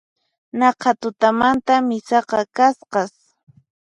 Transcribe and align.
Naqha 0.59 0.91
tutamanta 1.01 1.73
misaqa 1.87 2.39
kasqas 2.57 3.13